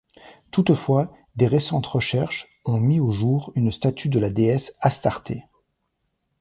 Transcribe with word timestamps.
Toutefois, 0.49 1.15
des 1.35 1.45
récentes 1.45 1.85
recherches 1.85 2.47
ont 2.65 2.79
mis 2.79 2.99
au 2.99 3.11
jour 3.11 3.51
une 3.53 3.71
statue 3.71 4.09
de 4.09 4.17
la 4.17 4.31
déesse 4.31 4.73
Astarté. 4.79 5.45